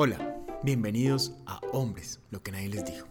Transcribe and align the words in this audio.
Hola, 0.00 0.36
bienvenidos 0.62 1.34
a 1.44 1.58
Hombres, 1.72 2.20
lo 2.30 2.40
que 2.40 2.52
nadie 2.52 2.68
les 2.68 2.84
dijo. 2.84 3.08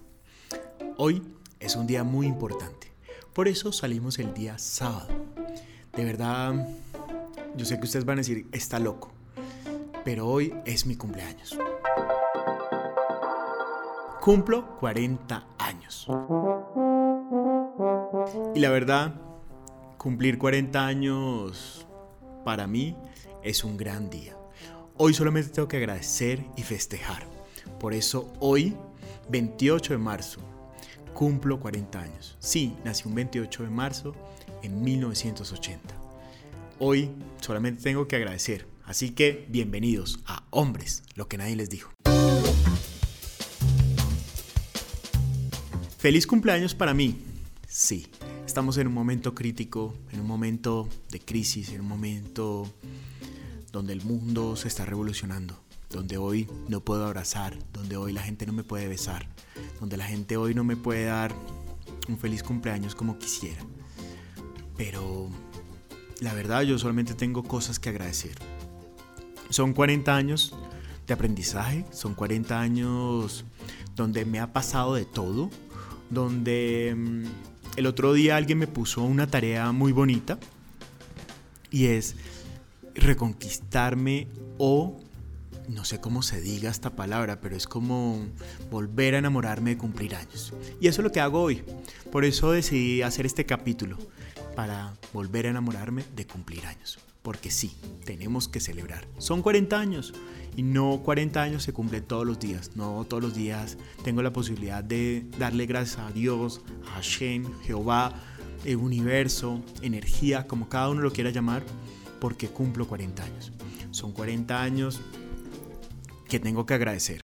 Hoy 0.95 1.21
es 1.59 1.75
un 1.75 1.85
día 1.85 2.05
muy 2.05 2.27
importante, 2.27 2.93
por 3.33 3.49
eso 3.49 3.73
salimos 3.73 4.19
el 4.19 4.33
día 4.33 4.57
sábado. 4.57 5.09
De 5.91 6.05
verdad, 6.05 6.65
yo 7.57 7.65
sé 7.65 7.77
que 7.77 7.83
ustedes 7.83 8.05
van 8.05 8.19
a 8.19 8.21
decir, 8.21 8.47
está 8.53 8.79
loco, 8.79 9.11
pero 10.05 10.29
hoy 10.29 10.53
es 10.63 10.85
mi 10.85 10.95
cumpleaños. 10.95 11.59
Cumplo 14.21 14.77
40 14.79 15.45
años. 15.57 16.07
Y 18.55 18.61
la 18.61 18.69
verdad, 18.69 19.13
cumplir 19.97 20.37
40 20.37 20.87
años 20.87 21.85
para 22.45 22.65
mí 22.65 22.95
es 23.43 23.65
un 23.65 23.75
gran 23.75 24.09
día. 24.09 24.36
Hoy 24.99 25.13
solamente 25.13 25.51
tengo 25.51 25.67
que 25.67 25.77
agradecer 25.77 26.43
y 26.55 26.63
festejar. 26.63 27.27
Por 27.79 27.93
eso 27.93 28.33
hoy, 28.39 28.75
28 29.29 29.93
de 29.93 29.99
marzo, 29.99 30.41
cumplo 31.13 31.59
40 31.59 32.01
años. 32.01 32.35
Sí, 32.39 32.75
nací 32.83 33.07
un 33.07 33.13
28 33.13 33.61
de 33.61 33.69
marzo 33.69 34.15
en 34.63 34.81
1980. 34.81 35.95
Hoy 36.79 37.11
solamente 37.41 37.83
tengo 37.83 38.07
que 38.07 38.15
agradecer. 38.15 38.65
Así 38.85 39.11
que 39.11 39.45
bienvenidos 39.49 40.19
a 40.25 40.47
Hombres, 40.49 41.03
lo 41.13 41.27
que 41.27 41.37
nadie 41.37 41.55
les 41.55 41.69
dijo. 41.69 41.91
Feliz 45.99 46.25
cumpleaños 46.25 46.73
para 46.73 46.95
mí. 46.95 47.19
Sí, 47.67 48.07
estamos 48.47 48.79
en 48.79 48.87
un 48.87 48.95
momento 48.95 49.35
crítico, 49.35 49.93
en 50.11 50.21
un 50.21 50.27
momento 50.27 50.89
de 51.11 51.19
crisis, 51.19 51.69
en 51.69 51.81
un 51.81 51.87
momento 51.87 52.67
donde 53.77 53.93
el 53.93 54.03
mundo 54.03 54.55
se 54.55 54.67
está 54.67 54.85
revolucionando, 54.85 55.61
donde 55.91 56.17
hoy 56.17 56.49
no 56.67 56.79
puedo 56.79 57.05
abrazar, 57.05 57.55
donde 57.73 57.95
hoy 57.95 58.11
la 58.11 58.23
gente 58.23 58.47
no 58.47 58.51
me 58.51 58.63
puede 58.63 58.87
besar, 58.87 59.27
donde 59.79 59.97
la 59.97 60.05
gente 60.05 60.35
hoy 60.35 60.55
no 60.55 60.63
me 60.63 60.75
puede 60.75 61.05
dar 61.05 61.31
un 62.09 62.17
feliz 62.17 62.41
cumpleaños 62.41 62.95
como 62.95 63.19
quisiera. 63.19 63.61
Pero 64.77 65.29
la 66.21 66.33
verdad 66.33 66.63
yo 66.63 66.79
solamente 66.79 67.13
tengo 67.13 67.43
cosas 67.43 67.77
que 67.77 67.89
agradecer. 67.89 68.35
Son 69.51 69.73
40 69.73 70.15
años 70.15 70.55
de 71.05 71.13
aprendizaje, 71.13 71.85
son 71.91 72.15
40 72.15 72.59
años 72.59 73.45
donde 73.95 74.25
me 74.25 74.39
ha 74.39 74.53
pasado 74.53 74.95
de 74.95 75.05
todo, 75.05 75.51
donde 76.09 76.95
mm, 76.97 77.25
el 77.77 77.85
otro 77.85 78.13
día 78.13 78.37
alguien 78.37 78.57
me 78.57 78.65
puso 78.65 79.03
una 79.03 79.27
tarea 79.27 79.71
muy 79.71 79.91
bonita 79.91 80.39
y 81.69 81.85
es 81.85 82.15
reconquistarme 82.97 84.27
o 84.57 84.97
no 85.69 85.83
sé 85.83 85.99
cómo 85.99 86.21
se 86.21 86.39
diga 86.39 86.69
esta 86.69 86.95
palabra, 86.95 87.41
pero 87.41 87.55
es 87.55 87.67
como 87.67 88.25
volver 88.71 89.15
a 89.15 89.17
enamorarme 89.17 89.71
de 89.71 89.77
cumplir 89.77 90.15
años. 90.15 90.53
Y 90.79 90.87
eso 90.87 91.01
es 91.01 91.03
lo 91.03 91.11
que 91.11 91.19
hago 91.19 91.41
hoy. 91.41 91.63
Por 92.11 92.23
eso 92.23 92.51
decidí 92.51 93.01
hacer 93.01 93.25
este 93.25 93.45
capítulo, 93.45 93.97
para 94.57 94.95
volver 95.13 95.45
a 95.45 95.49
enamorarme 95.49 96.03
de 96.15 96.25
cumplir 96.25 96.65
años. 96.65 96.97
Porque 97.21 97.51
sí, 97.51 97.77
tenemos 98.05 98.47
que 98.47 98.59
celebrar. 98.59 99.07
Son 99.19 99.43
40 99.43 99.79
años 99.79 100.15
y 100.55 100.63
no 100.63 101.03
40 101.03 101.39
años 101.43 101.61
se 101.61 101.73
cumplen 101.73 102.03
todos 102.03 102.25
los 102.25 102.39
días. 102.39 102.71
No 102.75 103.05
todos 103.07 103.21
los 103.21 103.35
días 103.35 103.77
tengo 104.03 104.23
la 104.23 104.33
posibilidad 104.33 104.83
de 104.83 105.27
darle 105.37 105.67
gracias 105.67 105.99
a 105.99 106.11
Dios, 106.11 106.61
a 106.87 106.95
Hashem, 106.95 107.45
Jehová, 107.65 108.15
el 108.65 108.77
universo, 108.77 109.61
energía, 109.83 110.47
como 110.47 110.69
cada 110.69 110.89
uno 110.89 111.01
lo 111.01 111.11
quiera 111.11 111.29
llamar 111.29 111.61
porque 112.19 112.49
cumplo 112.49 112.87
40 112.87 113.23
años. 113.23 113.51
Son 113.91 114.11
40 114.11 114.61
años 114.61 115.01
que 116.27 116.39
tengo 116.39 116.65
que 116.65 116.73
agradecer. 116.73 117.21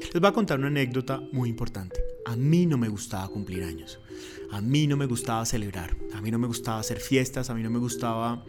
Les 0.00 0.20
voy 0.20 0.28
a 0.28 0.32
contar 0.32 0.58
una 0.58 0.68
anécdota 0.68 1.20
muy 1.32 1.48
importante. 1.48 2.00
A 2.24 2.36
mí 2.36 2.66
no 2.66 2.78
me 2.78 2.88
gustaba 2.88 3.28
cumplir 3.28 3.64
años. 3.64 3.98
A 4.52 4.60
mí 4.60 4.86
no 4.86 4.96
me 4.96 5.06
gustaba 5.06 5.44
celebrar. 5.44 5.96
A 6.14 6.20
mí 6.20 6.30
no 6.30 6.38
me 6.38 6.46
gustaba 6.46 6.78
hacer 6.78 7.00
fiestas. 7.00 7.50
A 7.50 7.54
mí 7.54 7.62
no 7.62 7.70
me 7.70 7.80
gustaba 7.80 8.44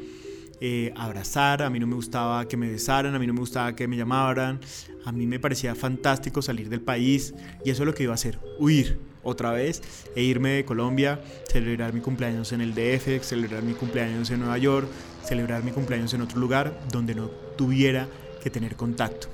eh, 0.62 0.94
abrazar. 0.96 1.62
A 1.62 1.70
mí 1.70 1.80
no 1.80 1.88
me 1.88 1.96
gustaba 1.96 2.48
que 2.48 2.58
me 2.58 2.70
besaran. 2.70 3.16
A 3.16 3.20
mí 3.20 3.28
no 3.28 3.34
me 3.34 3.40
gustaba 3.40 3.76
que 3.76 3.88
me 3.88 3.98
llamaran. 3.98 4.60
A 5.06 5.12
mí 5.12 5.28
me 5.28 5.40
parecía 5.40 5.76
fantástico 5.76 6.42
salir 6.42 6.70
del 6.70 6.82
país. 6.82 7.34
Y 7.64 7.70
eso 7.70 7.84
es 7.84 7.88
lo 7.88 7.94
que 7.94 8.04
iba 8.04 8.14
a 8.14 8.16
hacer. 8.16 8.40
Huir 8.60 9.00
otra 9.26 9.52
vez 9.52 9.82
e 10.16 10.22
irme 10.22 10.50
de 10.52 10.66
Colombia, 10.66 11.20
celebrar 11.52 11.94
mi 11.94 12.00
cumpleaños 12.00 12.52
en 12.54 12.62
el 12.62 12.74
DF, 12.74 13.24
celebrar 13.24 13.64
mi 13.64 13.74
cumpleaños 13.74 14.30
en 14.30 14.40
Nueva 14.40 14.58
York, 14.58 14.88
celebrar 15.24 15.64
mi 15.64 15.72
cumpleaños 15.72 16.14
en 16.14 16.22
otro 16.22 16.40
lugar 16.40 16.80
donde 16.92 17.16
no 17.16 17.28
tuviera 17.58 18.08
que 18.42 18.50
tener 18.50 18.76
contacto. 18.76 19.28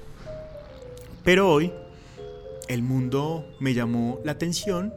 Pero 1.23 1.51
hoy 1.51 1.71
el 2.67 2.81
mundo 2.81 3.45
me 3.59 3.73
llamó 3.73 4.21
la 4.23 4.31
atención, 4.31 4.93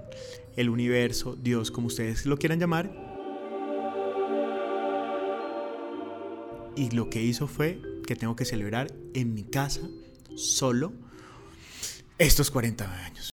el 0.57 0.69
universo, 0.69 1.37
Dios, 1.37 1.73
como 1.73 1.89
ustedes 1.89 2.25
lo 2.25 2.39
quieran 2.39 2.61
llamar, 2.61 3.04
y 6.77 6.91
lo 6.91 7.11
que 7.11 7.23
hizo 7.23 7.47
fue 7.47 7.81
que 8.07 8.17
tengo 8.17 8.37
que 8.37 8.45
celebrar 8.45 8.93
en 9.15 9.35
mi 9.35 9.45
casa 9.45 9.81
solo 10.37 10.93
estos 12.19 12.51
40 12.51 13.05
años. 13.05 13.31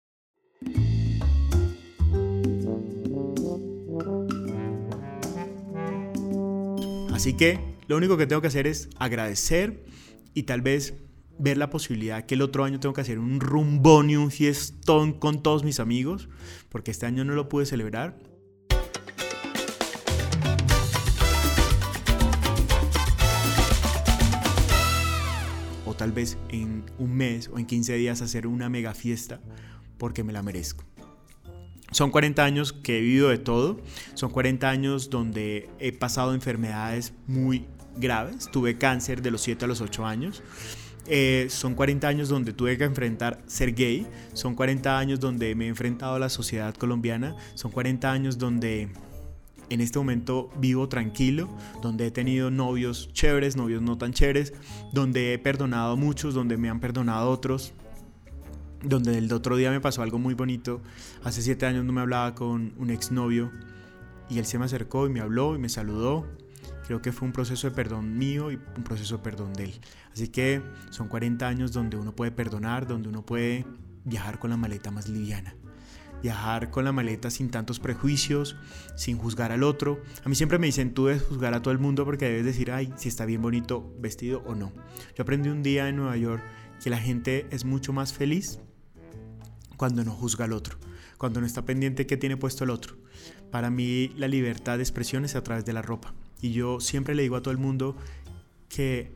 Así 7.13 7.35
que 7.37 7.59
lo 7.87 7.97
único 7.97 8.17
que 8.17 8.27
tengo 8.27 8.41
que 8.41 8.49
hacer 8.49 8.67
es 8.67 8.89
agradecer 8.99 9.85
y 10.33 10.45
tal 10.45 10.63
vez 10.63 10.95
ver 11.39 11.59
la 11.59 11.71
posibilidad 11.71 12.25
que 12.25 12.35
el 12.35 12.43
otro 12.43 12.65
año 12.65 12.81
tengo 12.81 12.95
que 12.95 13.01
hacer 13.01 13.19
un 13.19 13.41
rumbón 13.41 14.11
y 14.11 14.17
un 14.17 14.31
fiestón 14.31 15.15
con 15.15 15.43
todos 15.43 15.65
mis 15.65 15.81
amigos, 15.81 16.29
porque 16.69 16.91
este 16.91 17.07
año 17.07 17.25
no 17.25 17.35
lo 17.35 17.49
pude 17.49 17.67
celebrar. 17.67 18.17
Tal 26.01 26.13
vez 26.13 26.39
en 26.49 26.83
un 26.99 27.15
mes 27.15 27.51
o 27.53 27.59
en 27.59 27.67
15 27.67 27.95
días 27.97 28.23
hacer 28.23 28.47
una 28.47 28.71
mega 28.71 28.95
fiesta 28.95 29.39
porque 29.99 30.25
me 30.25 30.33
la 30.33 30.43
merezco. 30.43 30.83
Son 31.91 32.11
40 32.11 32.43
años 32.43 32.73
que 32.73 32.97
he 32.97 33.01
vivido 33.03 33.29
de 33.29 33.37
todo, 33.37 33.79
son 34.15 34.31
40 34.31 34.67
años 34.71 35.11
donde 35.11 35.69
he 35.79 35.93
pasado 35.93 36.33
enfermedades 36.33 37.13
muy 37.27 37.67
graves, 37.99 38.49
tuve 38.51 38.79
cáncer 38.79 39.21
de 39.21 39.31
los 39.31 39.43
7 39.43 39.67
a 39.67 39.69
los 39.69 39.83
8 39.83 40.07
años, 40.07 40.43
eh, 41.07 41.49
son 41.51 41.75
40 41.75 42.09
años 42.09 42.31
donde 42.31 42.55
tuve 42.55 42.79
que 42.79 42.85
enfrentar 42.85 43.43
ser 43.47 43.75
gay, 43.75 44.07
son 44.33 44.55
40 44.55 44.99
años 44.99 45.21
donde 45.21 45.55
me 45.55 45.67
he 45.67 45.69
enfrentado 45.69 46.15
a 46.15 46.19
la 46.19 46.31
sociedad 46.31 46.75
colombiana, 46.75 47.37
son 47.57 47.73
40 47.73 48.11
años 48.11 48.39
donde 48.39 48.89
en 49.71 49.81
este 49.81 49.99
momento 49.99 50.51
vivo 50.59 50.89
tranquilo, 50.89 51.49
donde 51.81 52.07
he 52.07 52.11
tenido 52.11 52.51
novios 52.51 53.11
chéveres, 53.13 53.57
novios 53.57 53.81
no 53.81 53.97
tan 53.97 54.13
chéveres, 54.13 54.53
donde 54.93 55.33
he 55.33 55.39
perdonado 55.39 55.93
a 55.93 55.97
muchos, 55.97 56.35
donde 56.35 56.57
me 56.57 56.69
han 56.69 56.81
perdonado 56.81 57.21
a 57.21 57.31
otros, 57.31 57.73
donde 58.83 59.17
el 59.17 59.33
otro 59.33 59.57
día 59.57 59.71
me 59.71 59.81
pasó 59.81 60.03
algo 60.03 60.19
muy 60.19 60.35
bonito. 60.35 60.83
Hace 61.23 61.43
siete 61.43 61.67
años 61.67 61.85
no 61.85 61.93
me 61.93 62.01
hablaba 62.01 62.35
con 62.35 62.75
un 62.77 62.91
exnovio 62.91 63.51
y 64.29 64.39
él 64.39 64.47
se 64.47 64.59
me 64.59 64.65
acercó 64.65 65.07
y 65.07 65.11
me 65.11 65.21
habló 65.21 65.55
y 65.55 65.59
me 65.59 65.69
saludó. 65.69 66.27
Creo 66.87 67.01
que 67.01 67.13
fue 67.13 67.27
un 67.27 67.33
proceso 67.33 67.69
de 67.69 67.75
perdón 67.75 68.19
mío 68.19 68.51
y 68.51 68.59
un 68.77 68.83
proceso 68.83 69.19
de 69.19 69.23
perdón 69.23 69.53
de 69.53 69.65
él. 69.65 69.81
Así 70.13 70.29
que 70.29 70.63
son 70.91 71.09
40 71.09 71.47
años 71.47 71.73
donde 71.73 71.97
uno 71.97 72.17
puede 72.17 72.33
perdonar, 72.33 72.87
donde 72.87 73.09
uno 73.09 73.25
puede 73.25 73.65
viajar 74.05 74.39
con 74.39 74.51
la 74.51 74.57
maleta 74.57 74.91
más 74.91 75.09
liviana. 75.09 75.55
Viajar 76.23 76.71
con 76.71 76.85
la 76.85 76.93
maleta 76.93 77.31
sin 77.31 77.51
tantos 77.51 77.81
prejuicios, 77.81 78.57
sin 78.97 79.17
juzgar 79.17 79.53
al 79.53 79.63
otro. 79.63 80.03
A 80.25 80.29
mí 80.29 80.35
siempre 80.35 80.59
me 80.59 80.67
dicen, 80.67 80.93
tú 80.93 81.07
debes 81.07 81.23
juzgar 81.23 81.55
a 81.55 81.63
todo 81.63 81.73
el 81.73 81.79
mundo 81.79 82.05
porque 82.05 82.27
debes 82.27 82.45
decir, 82.45 82.71
ay, 82.71 82.93
si 82.97 83.09
está 83.09 83.25
bien 83.25 83.43
bonito 83.43 83.95
vestido 83.99 84.43
o 84.47 84.55
no. 84.55 84.73
Yo 85.17 85.23
aprendí 85.23 85.49
un 85.49 85.63
día 85.63 85.89
en 85.89 85.97
Nueva 85.97 86.17
York 86.17 86.43
que 86.83 86.91
la 86.91 86.99
gente 86.99 87.47
es 87.51 87.65
mucho 87.65 87.93
más 87.93 88.13
feliz 88.13 88.59
cuando 89.77 90.05
no 90.05 90.13
juzga 90.13 90.45
al 90.45 90.53
otro, 90.53 90.79
cuando 91.17 91.41
no 91.41 91.47
está 91.47 91.65
pendiente 91.65 92.07
qué 92.07 92.17
tiene 92.17 92.37
puesto 92.37 92.65
el 92.65 92.71
otro. 92.71 92.97
Para 93.51 93.71
mí 93.71 94.13
la 94.17 94.29
libertad 94.29 94.77
de 94.77 94.83
expresión 94.83 95.25
es 95.25 95.37
a 95.37 95.43
través 95.43 95.65
de 95.65 95.73
la 95.73 95.83
ropa. 95.83 96.15
Y 96.41 96.53
yo 96.53 96.81
siempre 96.81 97.15
le 97.15 97.23
digo 97.23 97.37
a 97.37 97.43
todo 97.43 97.53
el 97.53 97.59
mundo 97.59 97.97
que 98.69 99.13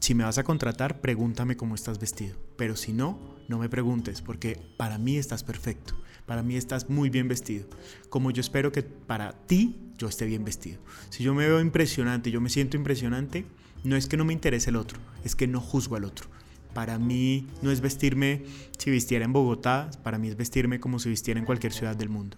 si 0.00 0.14
me 0.14 0.24
vas 0.24 0.38
a 0.38 0.44
contratar, 0.44 1.00
pregúntame 1.00 1.56
cómo 1.56 1.74
estás 1.74 1.98
vestido. 1.98 2.36
Pero 2.56 2.76
si 2.76 2.92
no, 2.92 3.18
no 3.48 3.58
me 3.58 3.68
preguntes, 3.68 4.22
porque 4.22 4.60
para 4.76 4.98
mí 4.98 5.16
estás 5.16 5.42
perfecto. 5.42 5.94
Para 6.26 6.42
mí 6.42 6.56
estás 6.56 6.90
muy 6.90 7.08
bien 7.08 7.28
vestido. 7.28 7.66
Como 8.10 8.30
yo 8.30 8.40
espero 8.40 8.72
que 8.72 8.82
para 8.82 9.32
ti 9.46 9.78
yo 9.96 10.08
esté 10.08 10.26
bien 10.26 10.44
vestido. 10.44 10.80
Si 11.10 11.22
yo 11.22 11.34
me 11.34 11.46
veo 11.46 11.60
impresionante, 11.60 12.30
yo 12.30 12.40
me 12.40 12.50
siento 12.50 12.76
impresionante, 12.76 13.46
no 13.84 13.96
es 13.96 14.06
que 14.06 14.16
no 14.16 14.24
me 14.24 14.32
interese 14.32 14.70
el 14.70 14.76
otro, 14.76 14.98
es 15.24 15.36
que 15.36 15.46
no 15.46 15.60
juzgo 15.60 15.96
al 15.96 16.04
otro. 16.04 16.28
Para 16.74 16.98
mí 16.98 17.46
no 17.62 17.70
es 17.70 17.80
vestirme 17.80 18.44
si 18.76 18.90
vistiera 18.90 19.24
en 19.24 19.32
Bogotá, 19.32 19.90
para 20.02 20.18
mí 20.18 20.28
es 20.28 20.36
vestirme 20.36 20.80
como 20.80 20.98
si 20.98 21.08
vistiera 21.08 21.40
en 21.40 21.46
cualquier 21.46 21.72
ciudad 21.72 21.96
del 21.96 22.10
mundo. 22.10 22.36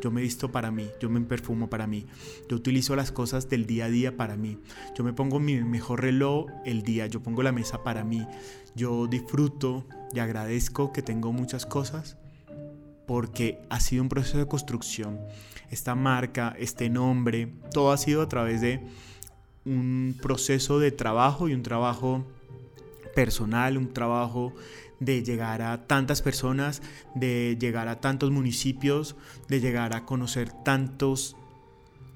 Yo 0.00 0.10
me 0.10 0.20
visto 0.20 0.50
para 0.50 0.70
mí, 0.70 0.88
yo 1.00 1.10
me 1.10 1.20
perfumo 1.20 1.68
para 1.68 1.86
mí. 1.86 2.06
Yo 2.48 2.56
utilizo 2.56 2.96
las 2.96 3.12
cosas 3.12 3.48
del 3.48 3.66
día 3.66 3.86
a 3.86 3.88
día 3.88 4.16
para 4.16 4.36
mí. 4.36 4.58
Yo 4.96 5.04
me 5.04 5.12
pongo 5.12 5.40
mi 5.40 5.60
mejor 5.60 6.02
reloj 6.02 6.46
el 6.64 6.82
día, 6.82 7.06
yo 7.06 7.22
pongo 7.22 7.42
la 7.42 7.52
mesa 7.52 7.82
para 7.82 8.04
mí. 8.04 8.26
Yo 8.74 9.06
disfruto 9.06 9.86
y 10.14 10.20
agradezco 10.20 10.92
que 10.92 11.02
tengo 11.02 11.32
muchas 11.32 11.66
cosas 11.66 12.16
porque 13.06 13.62
ha 13.70 13.80
sido 13.80 14.02
un 14.02 14.08
proceso 14.08 14.38
de 14.38 14.46
construcción. 14.46 15.18
Esta 15.70 15.94
marca, 15.94 16.54
este 16.58 16.90
nombre, 16.90 17.54
todo 17.72 17.90
ha 17.90 17.96
sido 17.96 18.22
a 18.22 18.28
través 18.28 18.60
de 18.60 18.86
un 19.64 20.16
proceso 20.20 20.78
de 20.78 20.92
trabajo 20.92 21.48
y 21.48 21.54
un 21.54 21.62
trabajo 21.62 22.26
personal, 23.18 23.76
un 23.76 23.92
trabajo 23.92 24.54
de 25.00 25.24
llegar 25.24 25.60
a 25.60 25.88
tantas 25.88 26.22
personas, 26.22 26.82
de 27.16 27.56
llegar 27.58 27.88
a 27.88 28.00
tantos 28.00 28.30
municipios, 28.30 29.16
de 29.48 29.58
llegar 29.58 29.92
a 29.92 30.04
conocer 30.04 30.52
tantos 30.52 31.34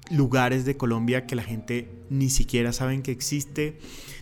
lugares 0.09 0.63
de 0.63 0.77
Colombia 0.77 1.25
que 1.27 1.35
la 1.35 1.43
gente 1.43 1.89
ni 2.09 2.29
siquiera 2.29 2.71
saben 2.71 3.01
que 3.01 3.11
existe, 3.11 3.79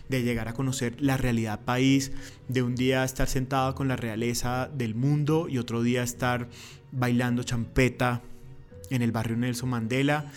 de 0.08 0.24
llegar 0.24 0.48
a 0.48 0.54
conocer 0.54 1.00
la 1.00 1.16
realidad 1.16 1.60
país, 1.60 2.10
de 2.48 2.64
un 2.64 2.74
día 2.74 3.04
estar 3.04 3.28
sentado 3.28 3.76
con 3.76 3.86
la 3.86 3.94
realeza 3.94 4.68
del 4.74 4.96
mundo 4.96 5.46
y 5.48 5.58
otro 5.58 5.84
día 5.84 6.02
estar 6.02 6.48
bailando 6.90 7.44
champeta 7.44 8.22
en 8.90 9.02
el 9.02 9.12
barrio 9.12 9.36
Nelson 9.36 9.70
Mandela 9.70 10.32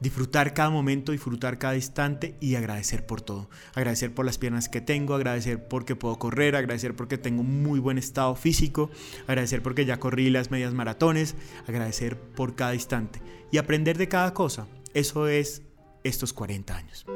disfrutar 0.00 0.54
cada 0.54 0.70
momento, 0.70 1.12
disfrutar 1.12 1.58
cada 1.58 1.76
instante 1.76 2.36
y 2.40 2.54
agradecer 2.54 3.06
por 3.06 3.20
todo. 3.20 3.48
Agradecer 3.74 4.14
por 4.14 4.26
las 4.26 4.38
piernas 4.38 4.68
que 4.68 4.80
tengo, 4.80 5.14
agradecer 5.14 5.68
porque 5.68 5.96
puedo 5.96 6.18
correr, 6.18 6.56
agradecer 6.56 6.94
porque 6.94 7.18
tengo 7.18 7.42
un 7.42 7.62
muy 7.62 7.80
buen 7.80 7.98
estado 7.98 8.34
físico, 8.34 8.90
agradecer 9.26 9.62
porque 9.62 9.84
ya 9.84 9.98
corrí 9.98 10.30
las 10.30 10.50
medias 10.50 10.74
maratones, 10.74 11.34
agradecer 11.66 12.18
por 12.18 12.54
cada 12.54 12.74
instante 12.74 13.20
y 13.50 13.58
aprender 13.58 13.98
de 13.98 14.08
cada 14.08 14.34
cosa. 14.34 14.66
Eso 14.94 15.28
es 15.28 15.62
estos 16.04 16.32
40 16.32 16.76
años. 16.76 17.06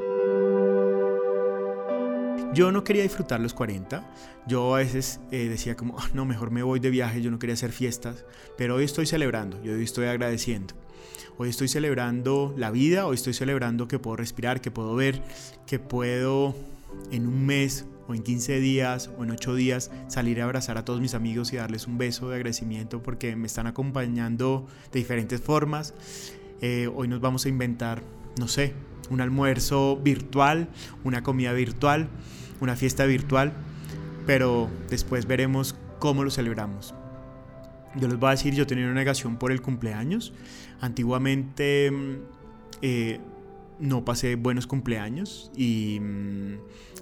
Yo 2.53 2.73
no 2.73 2.83
quería 2.83 3.03
disfrutar 3.03 3.39
los 3.39 3.53
40. 3.53 4.05
Yo 4.45 4.75
a 4.75 4.79
veces 4.79 5.21
eh, 5.31 5.47
decía 5.47 5.77
como, 5.77 5.97
ah, 5.97 6.09
no, 6.13 6.25
mejor 6.25 6.51
me 6.51 6.63
voy 6.63 6.81
de 6.81 6.89
viaje, 6.89 7.21
yo 7.21 7.31
no 7.31 7.39
quería 7.39 7.53
hacer 7.53 7.71
fiestas. 7.71 8.25
Pero 8.57 8.75
hoy 8.75 8.83
estoy 8.83 9.05
celebrando, 9.05 9.61
yo 9.63 9.71
hoy 9.73 9.83
estoy 9.83 10.07
agradeciendo. 10.07 10.73
Hoy 11.37 11.49
estoy 11.49 11.69
celebrando 11.69 12.53
la 12.57 12.69
vida, 12.69 13.07
hoy 13.07 13.15
estoy 13.15 13.33
celebrando 13.33 13.87
que 13.87 13.99
puedo 13.99 14.17
respirar, 14.17 14.59
que 14.59 14.69
puedo 14.69 14.95
ver, 14.95 15.21
que 15.65 15.79
puedo 15.79 16.53
en 17.09 17.25
un 17.25 17.45
mes 17.45 17.85
o 18.09 18.13
en 18.13 18.21
15 18.21 18.59
días 18.59 19.09
o 19.17 19.23
en 19.23 19.31
8 19.31 19.55
días 19.55 19.89
salir 20.09 20.41
a 20.41 20.43
abrazar 20.43 20.77
a 20.77 20.83
todos 20.83 20.99
mis 20.99 21.13
amigos 21.13 21.53
y 21.53 21.55
darles 21.55 21.87
un 21.87 21.97
beso 21.97 22.29
de 22.29 22.35
agradecimiento 22.35 23.01
porque 23.01 23.33
me 23.37 23.47
están 23.47 23.65
acompañando 23.65 24.67
de 24.91 24.99
diferentes 24.99 25.39
formas. 25.39 25.93
Eh, 26.61 26.89
hoy 26.93 27.07
nos 27.07 27.21
vamos 27.21 27.45
a 27.45 27.49
inventar, 27.49 28.03
no 28.37 28.47
sé, 28.47 28.73
un 29.09 29.21
almuerzo 29.21 29.97
virtual, 29.97 30.69
una 31.03 31.23
comida 31.23 31.53
virtual 31.53 32.09
una 32.61 32.75
fiesta 32.75 33.05
virtual, 33.05 33.51
pero 34.25 34.69
después 34.89 35.25
veremos 35.25 35.75
cómo 35.99 36.23
lo 36.23 36.29
celebramos. 36.29 36.93
Yo 37.95 38.07
les 38.07 38.17
voy 38.17 38.27
a 38.27 38.31
decir, 38.31 38.53
yo 38.53 38.65
tenía 38.65 38.85
una 38.85 38.93
negación 38.93 39.37
por 39.37 39.51
el 39.51 39.61
cumpleaños. 39.61 40.31
Antiguamente 40.79 41.91
mm, 41.91 42.15
eh, 42.81 43.19
no 43.79 44.05
pasé 44.05 44.35
buenos 44.35 44.65
cumpleaños 44.67 45.51
y 45.55 45.99
mm, 45.99 46.53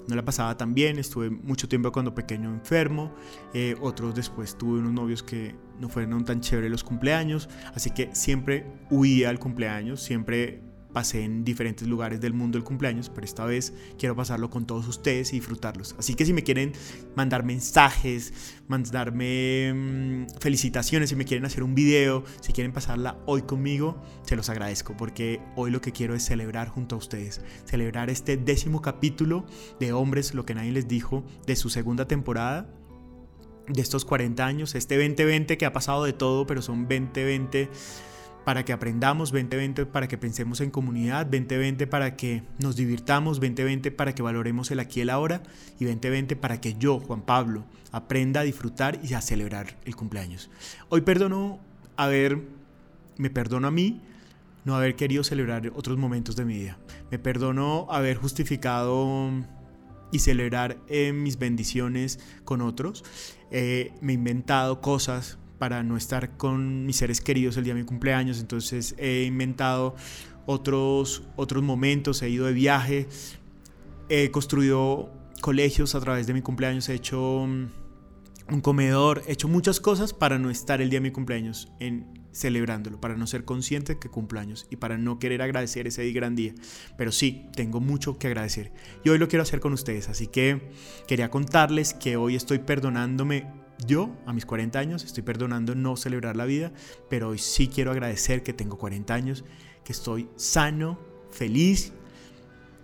no 0.08 0.16
la 0.16 0.26
pasaba 0.26 0.58
tan 0.58 0.74
bien. 0.74 0.98
Estuve 0.98 1.30
mucho 1.30 1.68
tiempo 1.68 1.92
cuando 1.92 2.16
pequeño 2.16 2.50
enfermo. 2.50 3.14
Eh, 3.54 3.76
otros 3.82 4.16
después 4.16 4.58
tuve 4.58 4.80
unos 4.80 4.94
novios 4.94 5.22
que 5.22 5.56
no 5.80 5.90
fueron 5.90 6.26
tan 6.26 6.40
chéveres 6.42 6.72
los 6.72 6.84
cumpleaños. 6.84 7.50
Así 7.76 7.92
que 7.92 8.16
siempre 8.16 8.66
huía 8.90 9.30
al 9.30 9.38
cumpleaños, 9.38 10.02
siempre 10.02 10.69
pasé 10.94 11.24
en 11.24 11.44
diferentes 11.44 11.88
lugares 11.88 12.20
del 12.22 12.34
mundo 12.34 12.58
el 12.58 12.64
cumpleaños, 12.64 13.10
pero 13.10 13.26
esta 13.26 13.46
vez 13.46 13.74
quiero 13.98 14.16
pasarlo 14.16 14.50
con 14.50 14.66
todos 14.66 14.88
ustedes 14.88 15.34
y 15.34 15.38
disfrutarlos. 15.38 15.96
Así 15.98 16.16
que 16.16 16.26
si 16.26 16.34
me 16.34 16.44
quieren 16.44 16.74
mandar 17.16 17.44
mensajes, 17.44 18.34
mandarme 18.68 19.74
mm, 19.74 20.40
felicitaciones, 20.40 21.10
si 21.10 21.16
me 21.16 21.26
quieren 21.26 21.46
hacer 21.46 21.64
un 21.64 21.76
video, 21.76 22.24
si 22.42 22.54
quieren 22.54 22.74
pasarla 22.74 23.20
hoy 23.26 23.44
conmigo, 23.44 24.02
se 24.24 24.36
los 24.36 24.50
agradezco 24.50 24.96
porque 24.98 25.42
hoy 25.56 25.72
lo 25.72 25.82
que 25.82 25.92
quiero 25.92 26.16
es 26.16 26.24
celebrar 26.24 26.70
junto 26.70 26.96
a 26.96 26.98
ustedes, 26.98 27.42
celebrar 27.66 28.10
este 28.10 28.38
décimo 28.38 28.82
capítulo 28.82 29.46
de 29.80 29.94
Hombres, 29.94 30.34
lo 30.34 30.46
que 30.46 30.56
nadie 30.56 30.72
les 30.72 30.88
dijo, 30.88 31.24
de 31.46 31.56
su 31.56 31.70
segunda 31.70 32.08
temporada 32.08 32.70
de 33.68 33.82
estos 33.82 34.04
40 34.04 34.46
años, 34.46 34.76
este 34.76 34.98
2020 34.98 35.58
que 35.58 35.66
ha 35.66 35.74
pasado 35.74 36.04
de 36.04 36.14
todo, 36.14 36.48
pero 36.48 36.62
son 36.62 36.88
2020 36.88 37.70
para 38.46 38.66
que 38.66 38.74
aprendamos, 38.74 39.32
2020 39.32 39.86
para 39.86 40.08
que 40.08 40.18
pensemos 40.18 40.62
en 40.62 40.72
comunidad, 40.72 41.26
2020 41.26 41.88
para 41.88 42.16
que 42.16 42.44
nos 42.60 42.76
divirtamos, 42.76 43.40
2020 43.40 43.92
para 43.92 44.16
que 44.16 44.22
valoremos 44.22 44.72
el 44.72 44.80
aquí 44.80 45.00
y 45.00 45.04
el 45.04 45.10
ahora 45.10 45.44
y 45.80 45.86
2020 45.86 46.36
para 46.36 46.60
que 46.62 46.76
yo, 46.76 47.00
Juan 47.00 47.22
Pablo, 47.22 47.66
aprenda 47.92 48.42
a 48.42 48.44
disfrutar 48.44 49.00
y 49.04 49.14
a 49.14 49.22
celebrar 49.22 49.78
el 49.86 49.96
cumpleaños. 49.96 50.50
Hoy 50.90 51.02
perdono 51.02 51.60
haber, 51.98 52.42
me 53.18 53.30
perdono 53.30 53.68
a 53.68 53.72
mí 53.72 54.02
no 54.66 54.76
haber 54.76 54.96
querido 54.96 55.24
celebrar 55.24 55.72
otros 55.76 55.98
momentos 55.98 56.36
de 56.36 56.46
mi 56.46 56.58
vida. 56.58 56.78
Me 57.12 57.20
perdono 57.20 57.88
haber 57.90 58.18
justificado 58.18 59.32
y 60.12 60.20
celebrar 60.20 60.78
mis 61.14 61.38
bendiciones 61.38 62.20
con 62.46 62.62
otros. 62.62 63.04
Eh, 63.52 63.94
me 64.02 64.14
he 64.14 64.16
inventado 64.16 64.82
cosas 64.82 65.38
para 65.60 65.84
no 65.84 65.98
estar 65.98 66.38
con 66.38 66.86
mis 66.86 66.96
seres 66.96 67.22
queridos 67.22 67.58
el 67.58 67.66
día 67.66 67.76
de 67.76 67.82
mi 67.82 67.86
cumpleaños, 67.86 68.40
entonces 68.40 68.96
he 68.98 69.26
inventado 69.26 69.96
otros, 70.46 71.24
otros 71.36 71.64
momentos, 71.64 72.22
he 72.24 72.30
ido 72.30 72.48
de 72.48 72.54
viaje, 72.54 73.08
he 74.08 74.32
construido 74.32 75.12
colegios 75.42 75.94
a 75.94 76.00
través 76.00 76.26
de 76.26 76.34
mi 76.34 76.42
cumpleaños, 76.42 76.90
he 76.90 76.96
hecho 76.96 77.46
mm, 77.48 78.54
un 78.54 78.62
comedor, 78.62 79.22
he 79.28 79.34
hecho 79.34 79.48
muchas 79.48 79.80
cosas 79.80 80.14
para 80.14 80.40
no 80.40 80.50
estar 80.50 80.82
el 80.82 80.90
día 80.90 80.98
de 81.00 81.04
mi 81.04 81.12
cumpleaños 81.12 81.72
en 81.80 82.20
celebrándolo, 82.32 83.02
para 83.02 83.16
no 83.16 83.28
ser 83.28 83.44
consciente 83.44 84.00
que 84.00 84.10
cumpleaños 84.10 84.68
y 84.70 84.78
para 84.78 84.98
no 84.98 85.20
querer 85.20 85.42
agradecer 85.42 85.88
ese 85.88 86.10
gran 86.12 86.36
día. 86.36 86.54
Pero 86.98 87.12
sí, 87.12 87.48
tengo 87.56 87.80
mucho 87.80 88.18
que 88.18 88.28
agradecer 88.28 88.72
y 89.04 89.10
hoy 89.10 89.18
lo 89.18 89.28
quiero 89.28 89.44
hacer 89.44 89.60
con 89.60 89.74
ustedes, 89.74 90.10
así 90.10 90.28
que 90.28 90.72
quería 91.08 91.30
contarles 91.30 91.94
que 91.94 92.18
hoy 92.18 92.36
estoy 92.36 92.60
perdonándome 92.60 93.46
yo, 93.86 94.16
a 94.26 94.34
mis 94.34 94.46
40 94.46 94.78
años, 94.80 95.04
estoy 95.04 95.24
perdonando 95.24 95.76
no 95.76 95.96
celebrar 95.96 96.36
la 96.36 96.46
vida, 96.46 96.72
pero 97.10 97.30
hoy 97.30 97.38
sí 97.38 97.68
quiero 97.68 97.92
agradecer 97.92 98.44
que 98.44 98.54
tengo 98.54 98.78
40 98.78 99.14
años, 99.14 99.46
que 99.84 99.94
estoy 99.94 100.30
sano, 100.36 101.00
feliz, 101.32 101.94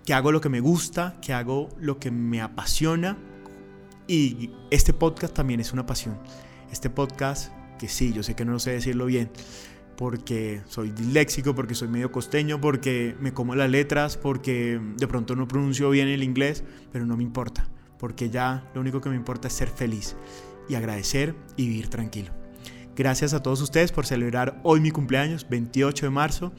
que 0.05 0.13
hago 0.13 0.31
lo 0.31 0.41
que 0.41 0.49
me 0.49 0.59
gusta, 0.59 1.19
que 1.21 1.33
hago 1.33 1.69
lo 1.79 1.99
que 1.99 2.11
me 2.11 2.41
apasiona. 2.41 3.17
Y 4.07 4.51
este 4.69 4.93
podcast 4.93 5.33
también 5.33 5.59
es 5.59 5.73
una 5.73 5.85
pasión. 5.85 6.19
Este 6.71 6.89
podcast, 6.89 7.51
que 7.79 7.87
sí, 7.87 8.13
yo 8.13 8.23
sé 8.23 8.35
que 8.35 8.45
no 8.45 8.59
sé 8.59 8.71
decirlo 8.71 9.07
bien, 9.07 9.31
porque 9.97 10.61
soy 10.67 10.91
disléxico, 10.91 11.55
porque 11.55 11.73
soy 11.73 11.87
medio 11.87 12.11
costeño, 12.11 12.61
porque 12.61 13.15
me 13.19 13.33
como 13.33 13.55
las 13.55 13.69
letras, 13.69 14.17
porque 14.17 14.79
de 14.97 15.07
pronto 15.07 15.35
no 15.35 15.47
pronuncio 15.47 15.89
bien 15.89 16.07
el 16.07 16.23
inglés, 16.23 16.63
pero 16.91 17.05
no 17.05 17.17
me 17.17 17.23
importa, 17.23 17.67
porque 17.99 18.29
ya 18.29 18.69
lo 18.73 18.81
único 18.81 19.01
que 19.01 19.09
me 19.09 19.15
importa 19.15 19.47
es 19.47 19.53
ser 19.53 19.69
feliz 19.69 20.15
y 20.69 20.75
agradecer 20.75 21.35
y 21.55 21.67
vivir 21.67 21.89
tranquilo. 21.89 22.31
Gracias 22.95 23.33
a 23.33 23.43
todos 23.43 23.61
ustedes 23.61 23.91
por 23.91 24.05
celebrar 24.05 24.59
hoy 24.63 24.79
mi 24.79 24.91
cumpleaños, 24.91 25.47
28 25.49 26.05
de 26.05 26.09
marzo. 26.09 26.53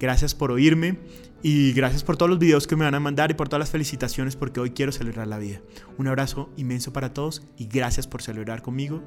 Gracias 0.00 0.34
por 0.34 0.50
oírme 0.50 0.98
y 1.42 1.72
gracias 1.72 2.02
por 2.02 2.16
todos 2.16 2.30
los 2.30 2.38
videos 2.38 2.66
que 2.66 2.76
me 2.76 2.84
van 2.84 2.94
a 2.94 3.00
mandar 3.00 3.30
y 3.30 3.34
por 3.34 3.48
todas 3.48 3.60
las 3.60 3.70
felicitaciones 3.70 4.36
porque 4.36 4.60
hoy 4.60 4.70
quiero 4.70 4.92
celebrar 4.92 5.28
la 5.28 5.38
vida. 5.38 5.60
Un 5.96 6.08
abrazo 6.08 6.50
inmenso 6.56 6.92
para 6.92 7.12
todos 7.14 7.42
y 7.56 7.66
gracias 7.66 8.06
por 8.06 8.22
celebrar 8.22 8.62
conmigo 8.62 9.02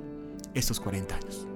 estos 0.53 0.79
40 0.79 1.15
años. 1.15 1.50